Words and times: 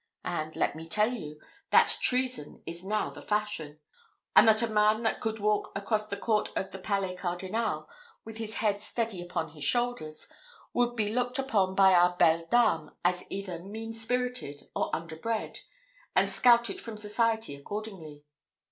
and, 0.25 0.55
let 0.55 0.75
me 0.75 0.87
tell 0.87 1.11
you, 1.13 1.39
that 1.69 1.95
treason 2.01 2.63
is 2.65 2.83
now 2.83 3.11
the 3.11 3.21
fashion; 3.21 3.79
and 4.35 4.47
that 4.47 4.63
a 4.63 4.67
man 4.67 5.03
that 5.03 5.21
could 5.21 5.37
walk 5.37 5.71
across 5.75 6.07
the 6.07 6.17
court 6.17 6.49
of 6.57 6.71
the 6.71 6.79
Palais 6.79 7.15
Cardinal, 7.15 7.87
with 8.25 8.37
his 8.37 8.55
head 8.55 8.81
steady 8.81 9.21
upon 9.21 9.49
his 9.49 9.63
shoulders, 9.63 10.27
would 10.73 10.95
be 10.95 11.13
looked 11.13 11.37
upon 11.37 11.75
by 11.75 11.93
our 11.93 12.17
belles 12.17 12.49
dames 12.49 12.89
as 13.05 13.23
either 13.29 13.59
mean 13.59 13.93
spirited 13.93 14.67
or 14.75 14.89
under 14.91 15.15
bred, 15.15 15.59
and 16.15 16.27
scouted 16.31 16.81
from 16.81 16.97
society 16.97 17.53
accordingly." 17.55 18.23